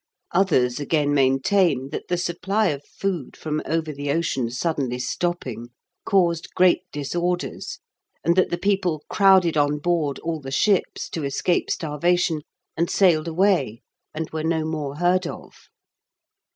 Others 0.31 0.79
again 0.79 1.13
maintain 1.13 1.89
that 1.89 2.07
the 2.07 2.17
supply 2.17 2.69
of 2.69 2.83
food 2.83 3.37
from 3.37 3.61
over 3.67 3.93
the 3.93 4.09
ocean 4.09 4.49
suddenly 4.49 4.97
stopping 4.97 5.67
caused 6.05 6.51
great 6.55 6.81
disorders, 6.91 7.77
and 8.23 8.35
that 8.35 8.49
the 8.49 8.57
people 8.57 9.03
crowded 9.11 9.57
on 9.57 9.77
board 9.77 10.17
all 10.17 10.39
the 10.39 10.49
ships 10.49 11.07
to 11.09 11.23
escape 11.23 11.69
starvation, 11.69 12.41
and 12.75 12.89
sailed 12.89 13.27
away, 13.27 13.83
and 14.11 14.31
were 14.31 14.43
no 14.43 14.65
more 14.65 14.95
heard 14.95 15.27
of. 15.27 15.69